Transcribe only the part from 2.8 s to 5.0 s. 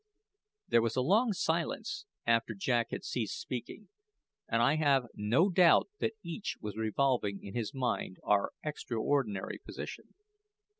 had ceased speaking, and I